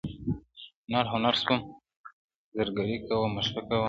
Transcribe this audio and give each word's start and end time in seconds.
هنر 0.87 1.05
هنر 1.13 1.35
سوم 1.43 1.59
زرګري 2.57 2.97
کومه 3.07 3.41
ښه 3.47 3.61
کومه, 3.67 3.79